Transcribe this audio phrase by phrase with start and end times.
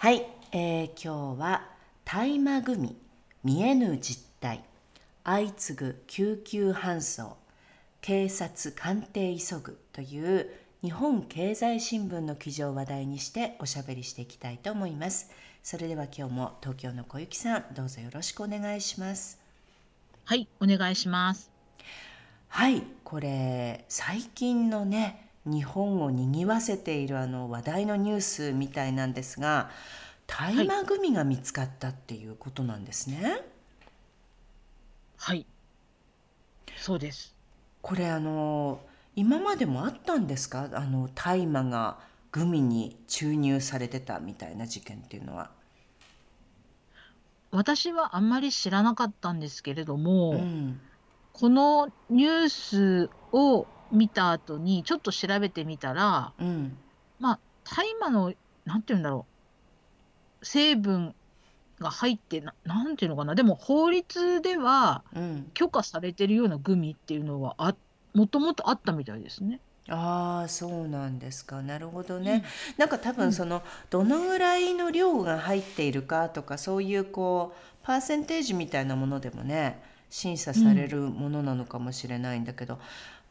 [0.00, 1.68] はい、えー、今日は
[2.06, 2.96] 大麻組
[3.44, 4.64] 見えぬ実態。
[5.24, 7.36] 相次ぐ救急搬送
[8.00, 10.48] 警察鑑定急ぐという
[10.80, 15.30] 日本経済新聞の記事を話題にしておしゃべりしていきたいと思います。
[15.62, 19.38] それでは今日も東京の小雪さんどうぞよろしくお願いします。
[20.24, 21.50] はいお願いします。
[22.48, 29.70] はいこれ最近のね日本を賑わせているあの話題のニュースみたいなんですが
[30.26, 33.40] 大麻グミが見つかったっていうことなんですね。
[35.16, 35.44] はい、
[36.76, 37.34] そうです。
[37.82, 38.80] これあの
[39.16, 40.68] 今までもあったんですか？
[40.72, 41.98] あの大麻が
[42.32, 45.50] グミに注入されてたみたいな事件っていうのは。
[47.50, 50.80] 私はあんまり知らなかったんですけれども、うん、
[51.32, 56.76] このニュースを見た後にちょっと調べてみたら、うん、
[57.18, 58.32] まあ大麻の
[58.64, 59.26] なんて言うんだろ
[60.40, 61.14] う成分
[61.80, 63.34] が入ってななんていうのかな。
[63.34, 65.02] でも法律では
[65.54, 67.74] 許可されてるようなグミっていうのはあ
[68.14, 69.60] もともとあったみたいですね。
[69.88, 71.62] ああそうなんですか。
[71.62, 72.42] なるほどね、うん、
[72.76, 82.78] なんか多分その、どのぐらいの量が入っているかとかそういうこうパーセンテージみたいなものでもね審査されるものなのかもしれないんだけど、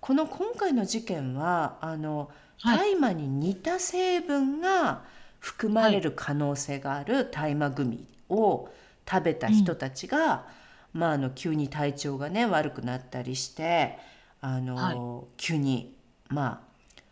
[0.02, 2.30] この今回の事件はあの
[2.64, 5.04] 大麻に似た成分が
[5.40, 8.70] 含まれる可能性がある大麻グミを
[9.10, 10.46] 食べた人たちが、
[10.94, 13.98] うん、まあ、あの急に体調がね悪くなったりして
[14.42, 15.96] あの、はい、急に
[16.28, 16.62] ま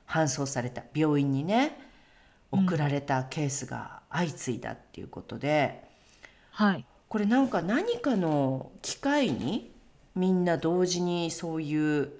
[0.08, 1.80] あ搬送された病院にね
[2.52, 5.84] 送られたケースが相次いだっていうことで、
[6.60, 9.72] うん、はい、これなんか何かの機会に
[10.16, 12.12] みんな同時にそういう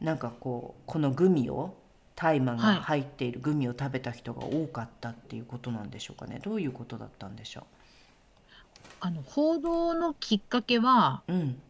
[0.00, 1.74] なんかこうこのグミを
[2.16, 6.40] 大麻が入っているグミを食べた人が多かったっていうことなんでしょうかね。
[6.42, 7.64] どういうことだったんでしょう？
[9.00, 11.60] あの報道のきっかけは、うん、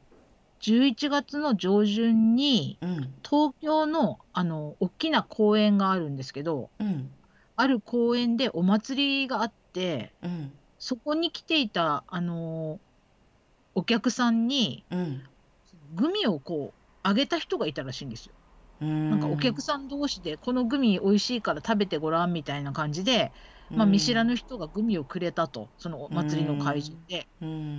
[0.61, 7.11] 11月の上旬に、うん、東京のあの大きな公園があるんですけど、うん、
[7.57, 12.81] ある公園でお祭りがあって、うん、そこに来ていたあの
[13.77, 14.83] お客さんに、
[15.95, 18.33] グミをこうあげた人がいたらしいんですよ。
[18.81, 23.31] なんかお客さん同士でこのグミ美味しいから食べてごらんみたいな感じで、
[23.71, 27.27] まあ、見知らぬ人がグミをくれたとそのお祭りの会場で。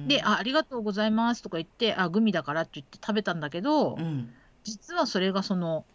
[0.07, 3.97] であ「ありがとうございます」とか言って「あグミだから」って言って食べたんだけど、
[4.63, 5.85] 実はそれがその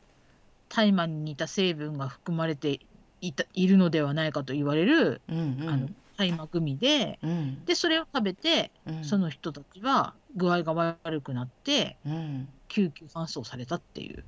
[0.68, 2.80] 大麻に似た成分が含まれて
[3.20, 14.24] いたいるのではないかと言われる、うんうん、あの大麻グミで、うん、でそれを食べて、うん、その人たちは具合が悪くなって、うん、救急搬送されたっていう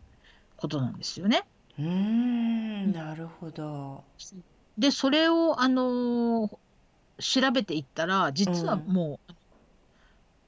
[0.57, 1.43] ことなんですよね。
[1.79, 4.05] うーん、なるほど。
[4.77, 6.59] で、それを、あのー
[7.21, 9.33] 調べていったら、実はもう、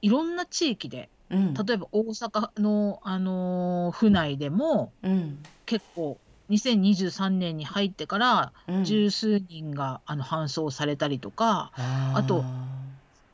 [0.01, 1.53] いろんな地域で、うん。
[1.53, 5.49] 例えば大阪の、あのー府内でも、うん。
[5.65, 8.53] 結構、2023年に入ってから、
[8.85, 11.71] 十数人が、あの、搬送されたりとか、
[12.13, 12.45] あと、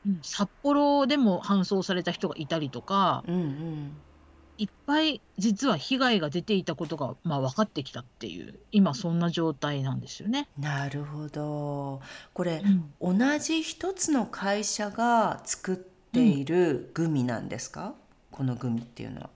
[0.06, 4.04] うん、札幌でも搬送された人がいたりとか、うんうん。
[4.58, 10.48] いっぱい実は被害が出ていたことが、まあ、分かってきたっていう今そんな状態なんですよね。
[10.58, 12.02] なるほど。
[12.34, 12.62] これ、
[13.00, 17.92] うん、同じ一つの会社が作っているグミなんですか、うん、
[18.32, 19.30] このグミっていうのは。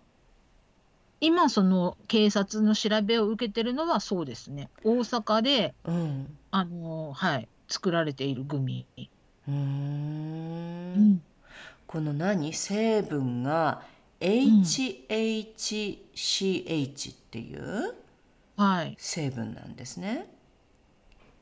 [1.20, 8.86] 今その警察の調べを受けてるのはそうですね大阪で、うん、あのはい作られているグミ。
[9.46, 11.22] うんうん
[11.86, 12.54] この何？
[12.54, 13.82] 成分が
[14.22, 17.94] HHCH っていう
[18.96, 20.28] 成分なんですね。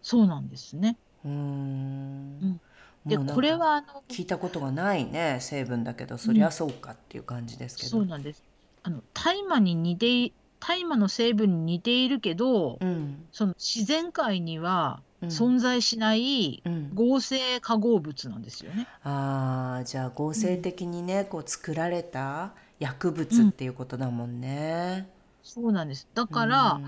[0.02, 0.96] そうなんですね。
[1.24, 2.60] うん。
[3.04, 7.88] でこれはあの聞いたことがないね成分だけどそりゃそうかっていう感じですけど。
[7.88, 8.42] そうなんです。
[8.82, 16.62] あの大麻に似て大麻の成分に似ているけど、うん、その自然界には存在しない
[16.94, 18.86] 合成化合物なんですよね。
[19.04, 25.08] うん、ああじゃあ合成的にね、こう作られた薬物っていうことだもんね。
[25.42, 26.08] そうなんです。
[26.14, 26.80] だから、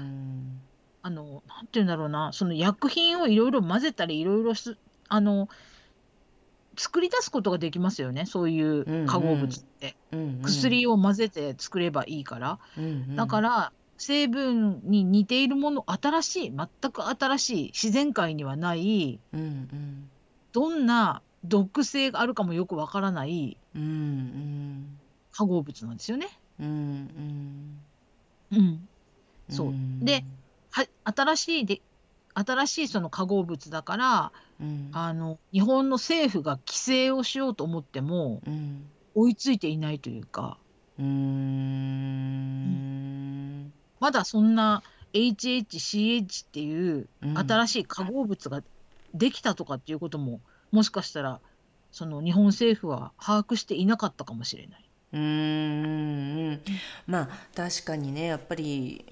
[1.02, 4.76] あの、なんて言うんだろうな、その薬品をいろいろ混ぜたり、いろいろす
[5.08, 5.48] あの、
[6.76, 9.94] 作り出すことができますよね、そういう化合物って。
[10.12, 10.42] うんうん。
[10.42, 12.58] 薬を混ぜて作ればいいから。
[12.78, 20.10] うんうだから、成分に似ているもの、新しい、全く新しい、自然界にはないうんうん。
[20.52, 24.98] どんな毒性があるかもよくわからないうんうん。
[25.32, 26.28] 化合物なんですよね。
[26.60, 27.80] うん
[28.50, 28.58] うん。
[28.58, 28.88] うん。
[29.48, 29.72] そう。
[30.00, 30.24] で、
[30.70, 31.80] は新しいで
[32.34, 40.56] 新しいその化合物だから、うん、あの日本の政府が規制をしようと思っても、うん、追いついていないというか、
[40.98, 41.12] うん、
[44.00, 44.82] まだそんな
[45.12, 48.62] HHCH っていう新しい化合物が
[49.12, 50.40] できたとかっていうことも、
[50.70, 51.40] もしかしたら
[51.90, 54.81] その日本政府は把握していなかったかもしれない。
[55.12, 56.60] うん
[57.06, 59.04] まあ確かにねやっぱり、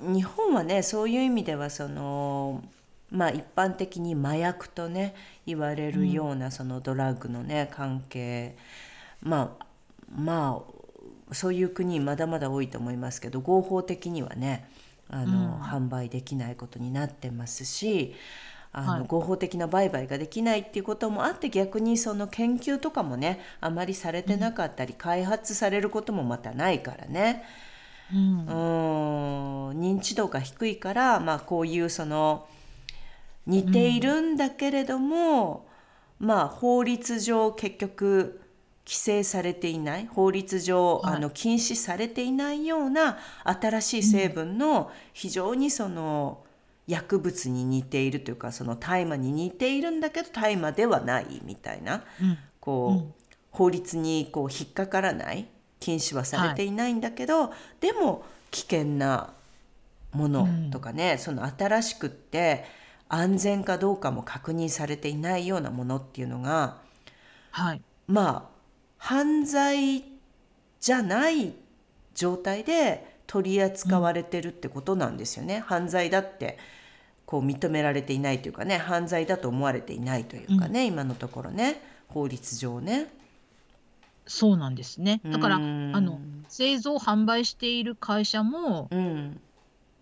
[0.00, 2.64] 日本はねそういう意味ではその
[3.10, 5.14] まあ一般的に麻薬とね
[5.46, 8.56] 言われるようなそのドラッグのね関係。
[9.22, 9.66] まあ
[10.14, 10.62] ま
[11.30, 14.68] あそういう国まだまだ多いと思いますけど合法的にはね
[15.08, 18.14] あの、うん、販売できないことになってますし
[18.76, 27.42] あの、はい、合法的な売買ができないっていうこともあって逆にその研究とかもねあまりされてなかったり、うん、開発されることもまたないからね。
[28.12, 28.46] うん、
[29.80, 32.46] 認知度が低いから、まあ、こういうその
[33.46, 35.66] 似ているんだけれども、
[36.20, 38.40] うん、まあ法律上結局
[38.86, 46.45] 規制されていない法律上、はい、あの禁止されていないような新しい成分の非常にその
[46.86, 55.46] 薬物に似ているというかその大麻に似ているんだけど大麻ではないみたいな、うん、こう、法律にこう引っかからない
[55.80, 59.32] 禁止はされていないんだけど、はい、でも危険な
[60.12, 62.64] ものとかね、うん、その新しくって
[63.08, 66.78] 安全かどうかも確認されていないようなものっていうのが、
[67.50, 68.56] はい、まあ
[68.98, 70.04] 犯罪
[70.80, 71.54] じゃない
[72.14, 75.56] 状態で取り扱われてるってことなんですよね。
[75.56, 76.58] うん、犯罪だって
[77.26, 83.08] こう認められていないというかね犯罪だと思われていないというかね、うん、今のところね法律上ね。
[84.26, 85.20] そうなんですね。
[85.24, 86.18] だから、あの、
[86.48, 89.40] 製造販売している会社も、うん。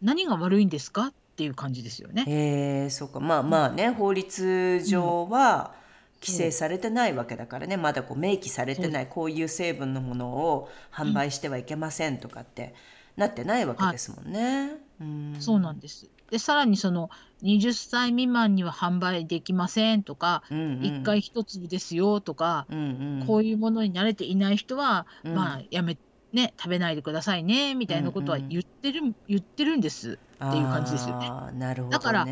[0.00, 2.24] 何が悪いんですかっていう感じですよね。
[2.26, 3.20] ええ、そうか。
[3.20, 5.74] まあまあね、法律上は
[6.20, 12.74] 規制されてないわけだからね、まだこう明記されてない、こういう成分のものを販売してはいけませんとかって
[13.16, 14.72] なってないわけですもんね。
[15.00, 15.36] うん。
[15.38, 16.06] そうなんです。
[16.30, 17.10] で、さらにその
[17.42, 22.78] 20歳未満には販売できませんとか、うんうん、1回1粒ですよとか、うん
[23.20, 25.96] うん、こういうものに慣れていない人は、うん、まあやめ
[26.34, 31.30] ね食べないでくださいねみたいなことは言ってる、うんうん、言ってるんですっていう感じですよね。
[31.54, 32.24] なるほど、ね、だから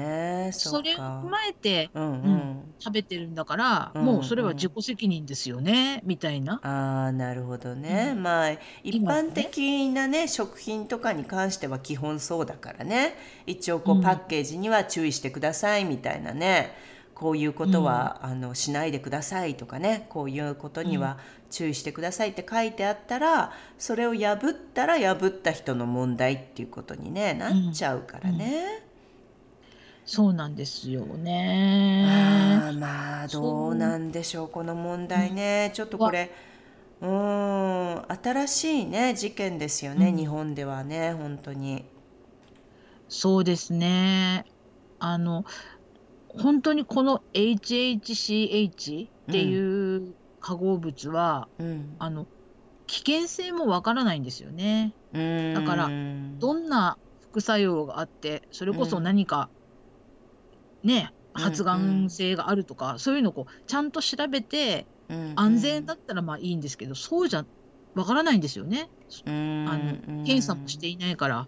[0.52, 6.60] それを踏まえて、うん、うん、食べてるんだから、うんうん、もうそれは自己責任ですよねみたいな。
[6.62, 8.50] あなるほどね、うん、まあ
[8.82, 13.16] 一般的なね、ね、食品とかに関しては基本そうだからね。
[13.46, 16.76] 一応こうパッケージには注意してくださいみたいなね。
[17.22, 21.19] こういうことは、あのしないでくださいとかねこういうことには
[21.52, 28.82] 注意してくださいって書いてあったらそれを破ったら破った人の問題っていうことに、ね、なっちゃうからね。
[30.05, 32.05] そうなんですよね。
[32.60, 36.32] あまあどうなんでしょうこの問題ね、ちょっとこれ
[37.00, 41.84] うん新しいね事件ですよね、うん、日本ではね本当に。
[43.08, 44.44] そうですね。
[44.98, 45.44] あの
[46.39, 52.27] 本当にこの HHCH っていう化合物は、うん、あの
[52.86, 54.94] 危険性もわからないんですよね。
[55.12, 55.91] だから
[56.39, 56.98] どんな
[57.31, 59.48] 副作用があってそれこそ何か、
[60.82, 65.17] うん、ね発がん性があるとか、うんうん、そういうのをこうちゃんと調べて、うん。
[65.17, 67.44] うん、安全だったらまあいいんですけどそうじゃ
[67.94, 68.89] わからないんですよね。
[69.27, 71.46] あの検査もしていないから、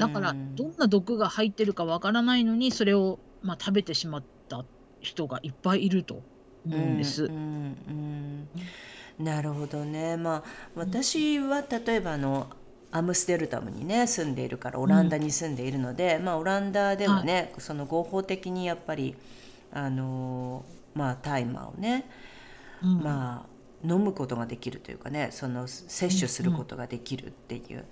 [0.00, 4.64] だからどんな毒が入ってるかわからないのにそれをまあ、食べてしまった
[5.00, 6.22] 人がいっぱいいると
[6.66, 7.24] 思うんです。
[7.24, 8.48] うんうん
[9.18, 10.42] うん、なるほどね、まあ、
[10.74, 12.48] 私は例えばあの
[12.92, 19.16] アムステルダムにね住んでいるからオランダに住んでいるので、うん、まあ、オランダではね、はい、その合法的にやっぱり
[19.72, 22.04] あのまあ大麻をね、
[22.82, 27.84] うん、まあ飲むことができるというかねその摂取することができるっていう、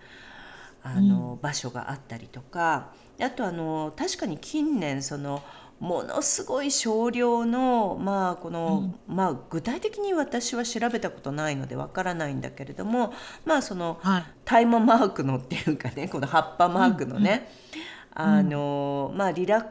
[0.83, 5.43] あの場所があったりとかあとあの確かに近年その
[5.79, 13.15] ものすごい少量のまあこの、うん、まあ具体的に私は調べたことないのでわからないんだけれども
[13.47, 17.51] まあその、はい、大麻マークのっていうかねこの葉っぱマークのね、
[18.17, 19.67] うんうん、あのまあリラッ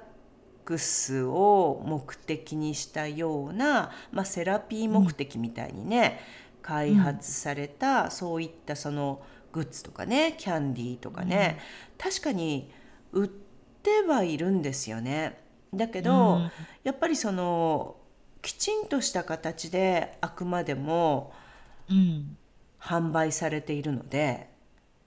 [0.69, 6.19] クスを目的にしたような、まあ、セラピー目的みたいにね、
[6.61, 9.19] 開発された、そういったその
[9.51, 11.60] グッズとかねキャンディーとかね、
[11.98, 12.72] 確かに
[13.12, 15.39] 売ってはいるんですよね。
[15.74, 16.51] だけど、うん、
[16.84, 17.96] やっぱりその
[18.41, 21.34] きちんとした形であくまでも、
[22.79, 24.50] 販売されているので、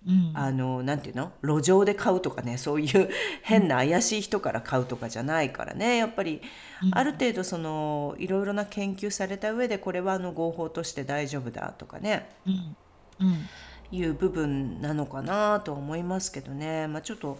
[0.06, 1.32] うん、あのなんていうの？
[1.42, 3.08] 路上で買うとかねそういう
[3.42, 5.96] 変な怪しい人から買うとかじゃないからね。
[5.96, 6.42] やっぱり
[6.90, 12.76] ある程度そのいろいろな研究された上でこれはあの合法として大丈夫だとかね、うん。
[13.20, 13.48] うん、
[13.92, 17.38] いう部分なのかなと思いますけどね、まあ、ちょっと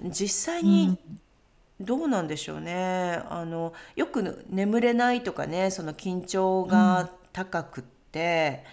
[0.00, 0.98] 実際に
[1.80, 3.20] どうなんでしょうね。
[3.28, 8.64] あのよく眠れないとかねその緊張が高くって、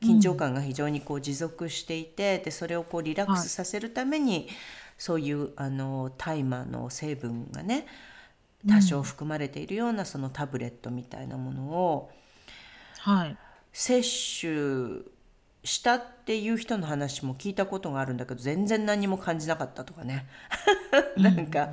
[0.00, 4.48] 緊張感が非常にこう持続していてでそれをこうリラックスさせるために、
[4.96, 7.86] そういうあの大麻の成分がね
[8.68, 12.10] 多少含まれているようなそのタブレットみたいなものを
[13.72, 15.04] 摂取
[15.68, 20.26] したっていう人の話も聞いたことがあるんだけど全然何も感じなかったとかね。
[21.18, 21.68] なんか、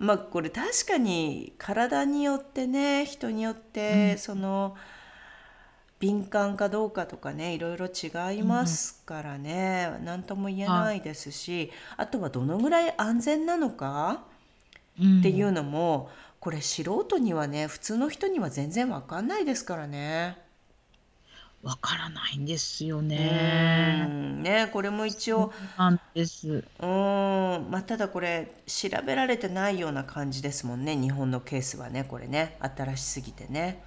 [0.00, 4.76] まあこれ確かに体によってね人によってその
[6.00, 9.96] 敏感かどうかとかねいろいろ違いますからね。
[10.02, 14.24] 何とも言えないですしあとはどのぐらい安全なのか
[14.96, 20.47] っていうのもこれ素人にはね普通の人には全然わかんないですからね。
[21.62, 24.06] わからないんですよね。
[24.42, 25.52] ね、これも一応。
[25.76, 26.64] なんです。
[26.80, 26.88] うん、
[27.70, 30.96] まあ、ただこれ調べられてないような感じですもんね。
[30.96, 33.82] 日本のケースはね、これね、新しすぎてね。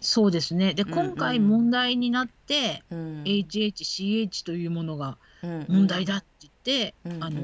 [0.00, 0.74] そうですね。
[0.74, 5.16] で、今回問題になって、うん、HHCH というものが
[5.68, 6.52] 問題だって言っ
[6.90, 7.40] て、うんうん、あの、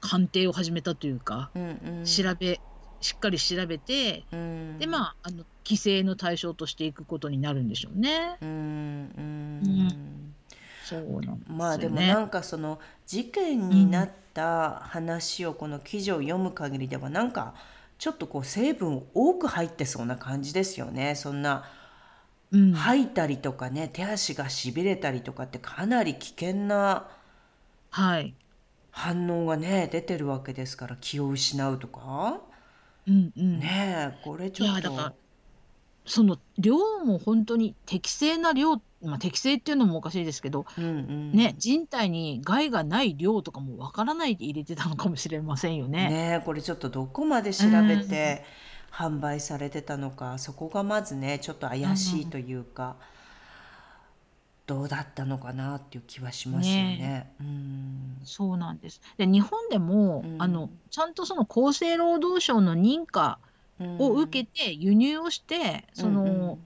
[0.00, 2.60] 鑑定を始めたというか、うんうん、調べ
[3.02, 8.36] しっかり調べて、うん、でまああの規制の対象としていくことになるんでしょうね。
[8.40, 10.34] うん、うん、
[10.84, 17.54] そうなんね、まあでもなんかその事件になった話をこの記事を読む限りではなんか
[17.98, 21.14] ちょっとこう成分多く入ってそうな感じですよね。
[21.14, 21.64] そんな
[22.74, 27.08] 吐いたりとかね手足がしびれたりとかってかなり危険な
[27.90, 32.40] 反応がね出てるわけですから気を失うとか。
[33.06, 33.58] うんうん。
[33.58, 35.12] ねえ、これちょっだから、
[36.04, 46.08] その量も本当に適正な量、まあ、適正っていうのもおかしいですけど、うんね、人体に害がない量とかもわからないで入れてたのかもしれませんよね。
[46.08, 48.44] ねえ、これちょっとどこまで調べて
[48.90, 52.96] 販売されてたのか、そこがまずね、ちょっと怪しいというか、
[54.66, 56.82] どうだったのかなっていう気はしますよね。
[56.96, 59.00] ねうん、そうなんです。
[59.18, 63.38] で、日本でも、うん、あのちゃんとその厚生労働省の認可
[63.80, 66.58] を受けて輸入をして、うん、その、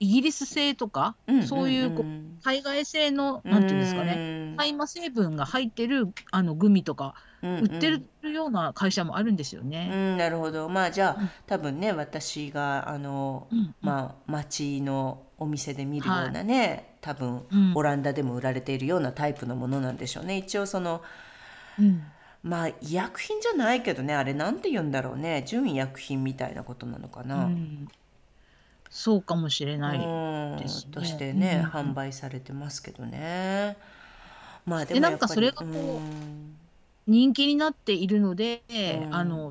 [0.00, 9.90] イギリス製とか、そういうこう海外製のなんていうんですかね、大麻成分が入ってるあのグミとか売ってるような会社もあるんですよね。
[9.92, 10.68] うん、なるほど。
[10.68, 17.42] まあじゃあ、多分ね私があの、うんうん、まあ町のお店で見るようなね、はい、多分、
[17.74, 20.36] オランダでも売られているようなタイプのものなんでしょうね。
[20.36, 21.02] 一応その、
[21.78, 22.04] うん、
[22.42, 25.42] まあ医薬品じゃないけどねあれなんて言うんだろうね。
[25.46, 27.46] 準医薬品みたいなことなのかな。
[27.46, 27.88] うん、
[28.90, 29.98] そうかもしれない
[30.60, 30.92] ですね。
[30.92, 33.76] としてね、販売されてますけどね。
[34.66, 35.70] まあでもなんかそれがこう、
[37.10, 38.62] 人気になっているので、
[39.10, 39.50] あの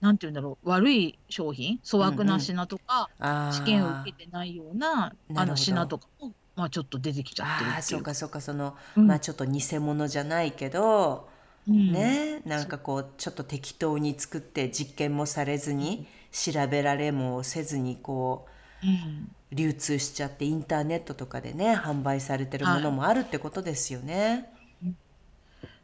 [0.00, 3.08] なんて言うんだろう悪い商品粗悪な品とか、
[3.52, 8.40] 試験を受けてないようなあの品とかも、まあ、ちょっと出てきちゃってるあそうかそうか。
[8.40, 11.37] その、うん、まあちょっと偽物じゃないけど、うん、
[11.72, 12.42] ね。
[12.44, 18.46] なんかこうちょっと適当に作って実験もされずに、調べられもせずにこ
[18.82, 24.50] う、うん、流通しちゃってインターネットとかでね販売されてるものもあるってことですよね。
[24.82, 24.94] はい、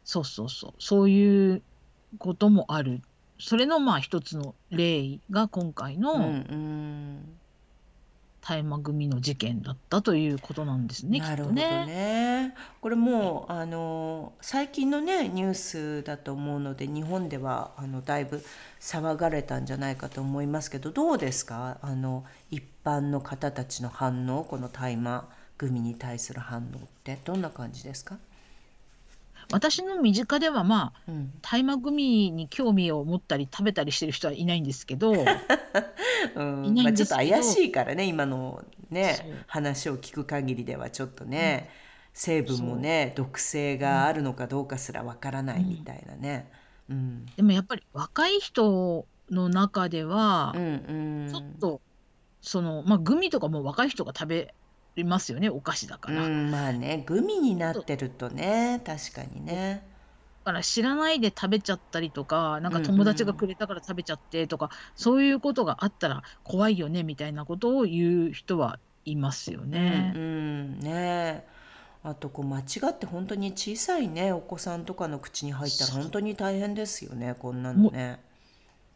[0.03, 0.73] そうそうそう。
[0.79, 1.61] そういう
[2.17, 3.01] こともある。
[3.39, 6.43] それのまあ一つの例が今回の
[8.47, 11.19] 大麻組の事件だったということなんですね。
[11.19, 12.53] なるほどね。
[12.79, 18.43] これもうあの最近のねニュースだと思うので日本ではあのだいぶ
[18.79, 21.79] 騒がれたんじゃないかと思いますけどどうですか？
[21.81, 25.25] あの一般の方たちの反応この大麻
[25.57, 28.17] 組に対する反応ってどんな感じですか？
[29.51, 31.11] 私の身近ではまあ、
[31.41, 35.13] 大麻グミに興味を持ったり食べたりしてる人はいないんですけど、
[36.35, 41.69] うん、まあ、ちょっと怪しいからね今のね話を聞く限りではちょっとね、
[42.13, 46.51] 成分もね毒性があるのかどうかすらわからないみたいなね。
[46.89, 51.81] うん、でもやっぱり若い人の中では、ちょっと
[52.41, 54.53] そのまあグミとかも若い人が食べ
[55.03, 56.25] ますよねお菓子だから。
[56.25, 59.85] うん、まあねグミになってるとね確かにね。
[60.45, 70.13] だから知らないで食べちゃったりとかなんか友達がくれたから食べちゃってとか、そういうことがあったら怖いよねみたいなことを言う人はいますよね。
[70.15, 71.45] うん、ね
[72.03, 78.19] あとこう間違って本当に小さいねお子さんとかの口に入ったら本当に大変ですよねこんなのね。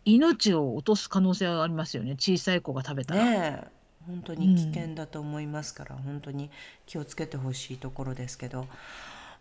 [0.06, 3.26] 命を落とす可能性はありますよね小さい子が食べたら。
[3.26, 3.79] ね
[4.10, 6.50] 本当に危険だと思いますから、うん、本当に
[6.86, 8.68] 気をつけてほしいところですけど。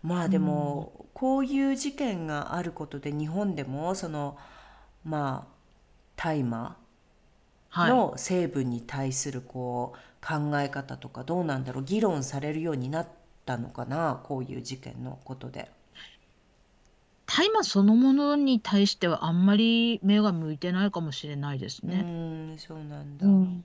[0.02, 4.38] まあでも、うん、こういう事件があることで日本でもその
[5.04, 5.58] まあ
[6.16, 6.76] 大麻
[7.74, 13.08] の成分に対するこう考え方とかどうなんだろう議論されるようになっ
[13.44, 15.70] たのかなこういう事件のことで。
[17.30, 22.00] 大麻そのものに対してはあんまり目が向いてないかもしれないですね。
[22.02, 23.64] うんそうなんだ、うん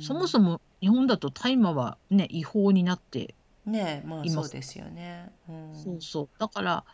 [0.00, 3.34] そもそも日本だと大麻はね違法になって
[3.66, 5.30] ねまあそうですよね。
[5.48, 6.84] うん、そうそうだから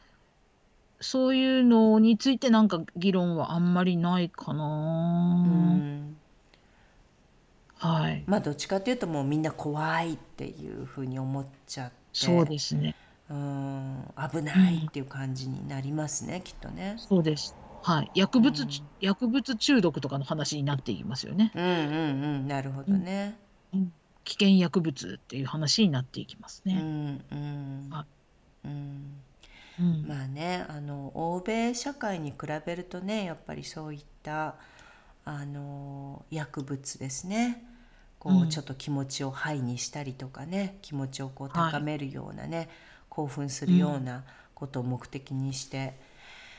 [1.00, 4.64] そういうのについてなんか議論はあんまりないかな。
[4.64, 6.16] うん
[7.78, 8.24] はい。
[8.26, 12.94] まあどっちかっていうともうみんな怖いっていうふうに思っちゃってそうですね。
[13.30, 16.96] うん危ないっていう感じになりますね、きっとね。
[16.98, 17.54] そうです。
[17.80, 18.10] はい。
[18.14, 18.68] 薬物、うん
[19.00, 21.52] 薬物中毒とかの話になっていきますよね。
[21.54, 23.38] うんうんうんなるほどね。
[23.72, 23.92] うん
[24.24, 26.74] 危険薬物っていう話になっていきますうね。
[26.74, 28.06] んうんは
[28.64, 29.22] うん
[29.78, 30.06] うん。
[30.06, 34.56] まあねあの欧米社会に比べるとねやっぱりそういった
[35.24, 37.64] あの薬物ですね
[38.18, 42.68] こう、ちょっと気持ちをハイにしたりとかね気持ちをこう高めるようなね、
[43.08, 45.98] 興奮するようなことを目的にして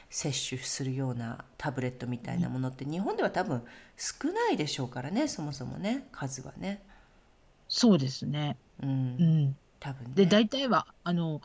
[0.09, 3.63] 摂取するようなタブレットみたいなものって日本では多分
[3.95, 6.81] 少ないでしょうからねそもそもね数はね。
[7.67, 8.57] そうですね。
[8.81, 8.93] うん、う
[9.23, 11.41] ん、多分、ね、で大体はあの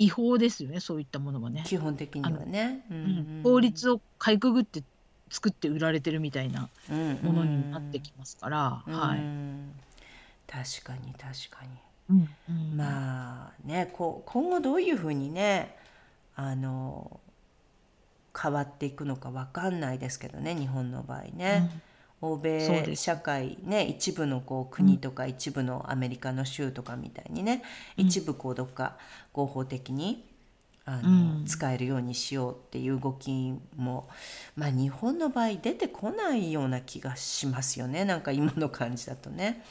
[0.00, 1.62] 違法ですよねそういったものはね。
[1.64, 2.84] 基本的にはね。
[2.90, 4.82] うん、法律をかいくぐって
[5.30, 6.68] 作って売られてるみたいな
[7.22, 9.20] ものになってきますから、はい。
[10.50, 11.68] 確かに確かに。
[12.10, 15.76] うんうん、まあねこ今後どういうふうにね
[16.34, 17.20] あの
[18.40, 21.70] 変わっていくのか分かんないですけどね日本の場合ね。
[22.20, 27.62] うん、欧米社会ね一部のこう国とか一部のアメリカの州とかみたいにね、
[27.98, 28.96] うん、一部こうどっか
[29.32, 30.24] 合法的に
[30.84, 34.08] あの、うん、使えるようにしようっていう動きも、
[34.56, 39.64] まあ、日本の場合出てこないような気がしますよねなんか今の感じだとね。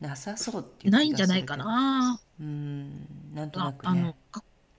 [0.00, 2.20] なさそうっていうないんじゃないかな。
[2.38, 4.14] うんなんとなくね。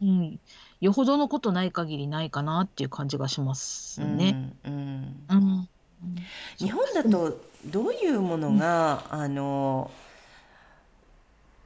[0.01, 0.39] うん、
[0.81, 4.53] よほどのことない限りないかなっていう感じがしますね。
[4.65, 5.25] うんうん。
[5.31, 5.69] うん、
[6.57, 9.89] 日本だとどういうものが、あの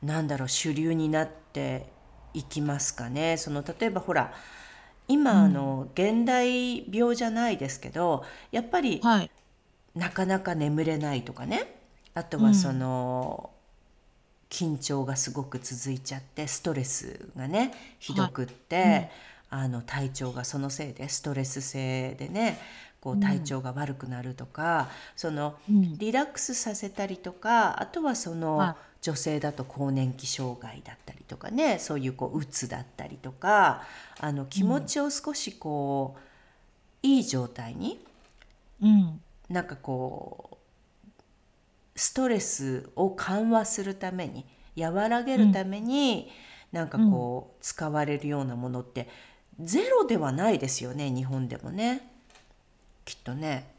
[0.04, 1.88] なんだろう主流になって
[2.34, 3.38] いきますかね？
[3.38, 4.32] その例えばほら
[5.08, 9.32] 今、あの現代病じゃないですけどやっぱり、はい、
[9.96, 11.76] なかなか眠れないとかね？
[12.14, 13.50] あとはその、
[14.50, 19.12] 緊張がすごく続いちゃってストレスがねひどくって、はい。
[19.52, 22.60] うん、あの体調がそのせいでストレス性でね
[23.02, 24.86] こう体調が悪くなるとか、うん、
[25.16, 33.84] そのリラックスさせたりとかあとはその、はい、女性だと更年期障害だったりとかねそういうこううつだったりとか
[34.20, 36.18] あの気持ちを少しこ
[37.04, 38.00] う、うん、いい状態に、
[38.82, 40.49] うん、なんかこう
[42.00, 44.46] ストレスを緩和するために
[44.78, 46.32] 和らげるために、
[46.72, 49.10] うん、なんかこう、使われるようなものって
[49.60, 52.10] ゼロではないですよね日本でもね。
[53.04, 53.70] きっとね。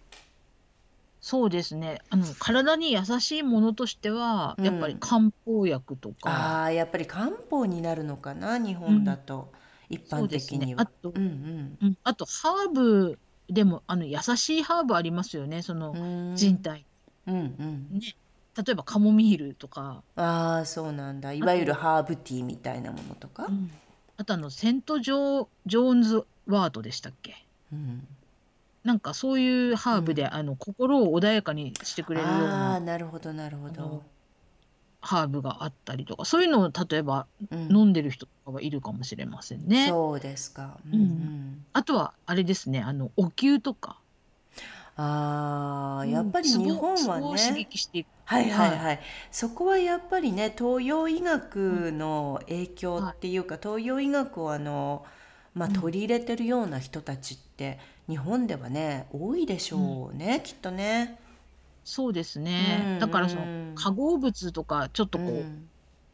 [1.22, 2.02] そうですね。
[2.10, 6.30] あの体に優しいものとしては、やっぱり漢方薬とか。
[6.30, 9.50] ああやっぱり漢方になるのかな日本だと、
[9.88, 10.82] 一般的には。
[10.82, 11.78] あと、うんうん。
[11.80, 15.62] うん、あとハーブでもあの優しいハーブありますよね。
[15.62, 16.84] その人体
[17.26, 17.88] うんうん。
[17.90, 18.00] ね、
[18.56, 21.32] 例えばカモミールとか、ああそうなんだ。
[21.32, 23.46] いわゆるハーブティーみたいなものとか？
[23.48, 23.70] う、ん、
[24.16, 27.34] あとあのセントジョージョーンズワードでしたっけ？
[27.72, 28.06] うん、
[28.84, 34.02] なんかそういうハーブで、あの心を穏やかにしてくれるようあなあなるほどなるほど。
[35.02, 36.26] ハーブがあったりとか。
[36.26, 39.88] そういうのを例えば飲んでる人とかはいるかもしれませんね。
[39.88, 41.00] そうですか、うん。
[41.00, 42.80] うん、あとはあれですね。
[42.80, 43.99] あのお灸とか。
[45.02, 47.26] あやっぱり日本はね、
[48.26, 55.06] はいはいはい、そこはやっぱりね東洋医学の影響っていうか、東洋医学をあの、
[55.54, 61.18] まあ、取り入れてるような人たちって日本ではね多いでしょうね、きっとね。
[61.82, 62.98] そうですね。
[63.00, 65.44] だからその化合物とかちょっとこう、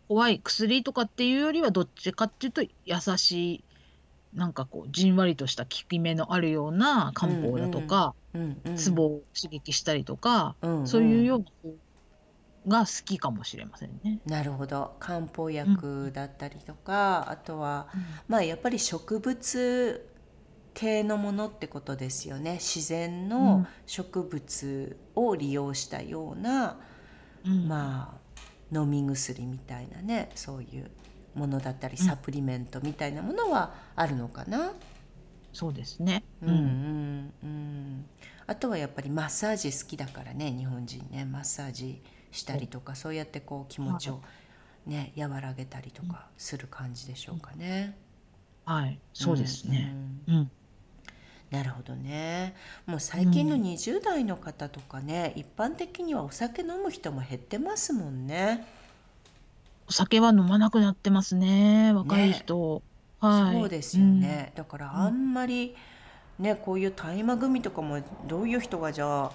[0.07, 3.65] 怖い薬とかっていうよりはどっちかっていうと優しい
[4.37, 8.15] なんかこうじんわりとした効き目のあるような漢方だとか、
[8.77, 11.67] ツボを刺激したりとか、そういうよう
[12.69, 14.21] なが好きかもしれませんね。
[14.27, 14.97] なるほど。
[15.01, 17.89] 漢方薬だったりとか、あとは、
[18.29, 20.09] まあやっぱり植物
[20.75, 22.55] 系のものってことですよね。
[22.55, 26.79] 自然の植物を利用したような、
[27.47, 30.91] うん、まあ飲み薬みたいなねそういう
[31.37, 34.73] ものだったりサプリメントみたいなものはあるのかな、
[35.53, 38.07] そうですね、うん、うん、うん、
[38.47, 41.25] あとはやっぱりマッサージ好きだからね日本人ね。
[41.25, 44.21] マッサージしたりとかそうやってこう気持ちを
[44.87, 47.97] ね和らげたりとかする感じでしょうかね。
[48.65, 49.95] はい、そうですね。
[50.29, 50.51] うん、うん。
[51.51, 52.55] なるほどね。
[52.87, 58.67] もう最近の20代の方とかね、うん、一般的にはお酒飲む人も減ってますもんね
[59.89, 62.83] お酒は飲まなくなってますね若い人、
[63.23, 65.75] ね、はい、そうですよね、うん、だからあんまり
[66.39, 69.33] ねこういう大麻組とかもどういう人がじゃあ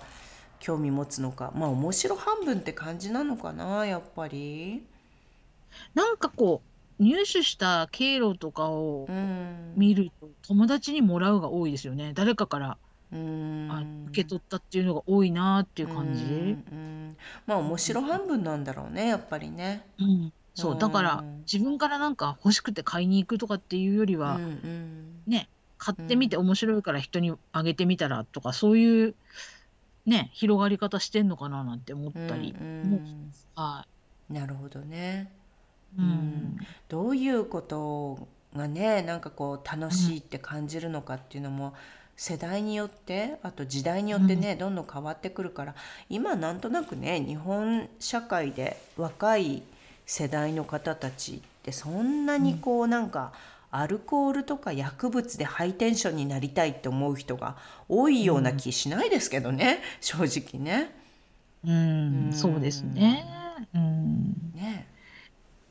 [0.62, 1.52] 興味持つのか。
[1.56, 4.84] まあ面白半分って感じなのかなやっぱり。
[5.96, 6.62] なんかこ
[7.00, 9.08] う入手した経路とかを
[9.76, 12.12] 見ると、友達にもらうが多いですよね。
[12.14, 12.78] 誰かから
[13.12, 16.24] あ受け取ったっていうのが多いなっていう感じ。
[16.24, 17.18] うん。
[17.48, 19.84] まあ面白半分なんだろうねやっぱりね。
[20.00, 24.40] うん、そうだから自分からなんか欲しくて買いに行くとかっていうよりは、
[25.28, 25.50] ね
[25.84, 29.16] 買ってみて面白いから人にあげてみたらとかそういう
[30.06, 32.54] ね広がり方してんのかななんて思ったり
[33.56, 33.86] は
[34.30, 34.34] い。
[34.34, 35.32] なるほどね。
[35.98, 41.74] うん、どういうことがねなんかこう楽しいって感じるのかっていうのも
[42.16, 45.76] 世代によってあと時代によってね、どんどん変わってくるから
[46.10, 49.64] 今なんとなくね日本社会で若い
[50.12, 53.32] 世代の方たちってそんなにこうなんか、
[53.72, 57.56] アルコールとか薬物でハイテンションになりたいって思う人が
[57.88, 60.94] 多いような気しないですけどね、正直ね。
[61.64, 63.26] うん、そうですね。
[63.74, 64.86] うん、ね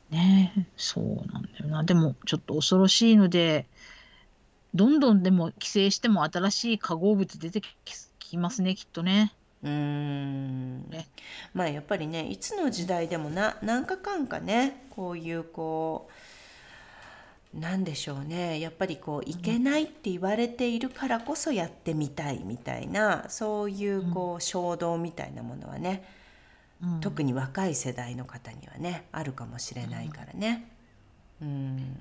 [0.09, 1.83] ねそうなんだよな。
[1.83, 3.67] でも、ちょっと恐ろしいので、
[4.73, 7.61] どんどんでも規制しても新しい化合物出て
[8.17, 9.35] きますね、きっとね。
[9.63, 10.89] うん。
[10.89, 11.07] ね。
[11.53, 16.09] まあやっぱりねいつの時代でもな何かかんかねこういうこ
[17.55, 26.07] うなんでしょうねやっぱりこういけないって言われているからこそやってみたいみたいなそういうこう衝動みたいなものはね、
[27.01, 30.71] 特に若い世代の方にはねあるかもしれないからね。
[31.41, 31.97] うん、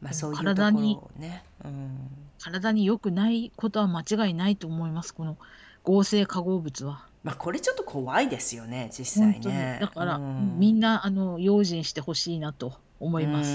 [0.00, 5.36] まあそういうところをね、うん、体に良くないことは間違いないと思いますこの
[5.82, 7.06] 合成化合物は。
[7.22, 9.78] まあこれちょっと怖いですよね実際ね。
[9.80, 13.50] だから、うん、みんなあの用心してほしいなと思います。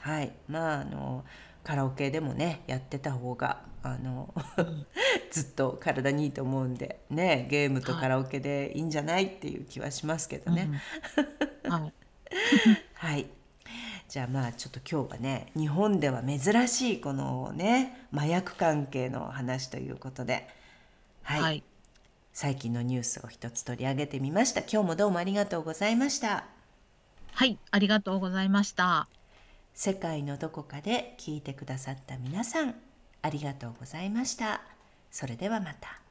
[0.00, 0.32] はい。
[0.48, 1.24] まああの
[1.64, 4.32] カラオケでもねやってた方があの
[5.30, 10.70] ずっと体にいいと思うんでねゲームとカラオケでいいんじゃないっていう気はしますけどね。
[11.68, 11.92] はい、
[12.94, 13.26] はい、
[14.08, 20.48] じゃあまあちょっと今日はね日本では珍しいこのね麻薬関係の話ということで、
[21.26, 21.64] はい、はい、
[22.32, 24.60] 最近のニュースを一つ取り上げてみました。
[24.60, 26.44] 今日もどうもありがとうございました。
[27.32, 29.08] はい、ありがとうございました。
[29.74, 32.76] 世界のどこかで聞いてくださった皆さん
[33.22, 34.60] ありがとうございました。
[35.10, 36.05] それではまた。